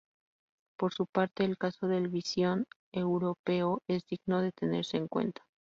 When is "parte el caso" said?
1.05-1.87